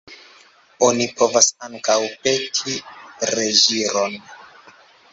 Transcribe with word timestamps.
Oni 0.87 1.07
povas 1.19 1.51
ankaŭ 1.69 1.99
peti 2.25 2.75
reĝiron. 3.35 4.21